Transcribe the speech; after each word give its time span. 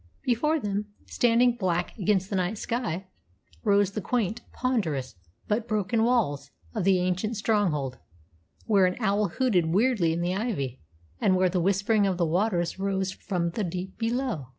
Before 0.23 0.59
them, 0.59 0.87
standing 1.05 1.57
black 1.57 1.95
against 1.95 2.31
the 2.31 2.35
night 2.35 2.57
sky, 2.57 3.05
rose 3.63 3.91
the 3.91 4.01
quaint, 4.01 4.41
ponderous, 4.51 5.13
but 5.47 5.67
broken 5.67 6.03
walls 6.03 6.49
of 6.73 6.85
the 6.85 6.97
ancient 6.97 7.37
stronghold, 7.37 7.99
where 8.65 8.87
an 8.87 8.97
owl 8.99 9.27
hooted 9.29 9.67
weirdly 9.67 10.11
in 10.11 10.21
the 10.21 10.33
ivy, 10.33 10.81
and 11.19 11.35
where 11.35 11.49
the 11.49 11.61
whispering 11.61 12.07
of 12.07 12.17
the 12.17 12.25
waters 12.25 12.79
rose 12.79 13.11
from 13.11 13.51
the 13.51 13.63
deep 13.63 13.99
below. 13.99 14.47